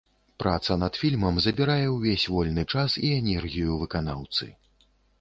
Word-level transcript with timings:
Праца 0.43 0.77
над 0.83 0.97
фільмам 1.01 1.37
забірае 1.47 1.85
ўвесь 1.97 2.27
вольны 2.39 2.67
час 2.77 2.99
і 3.05 3.15
энергію 3.21 3.81
выканаўцы. 3.87 4.55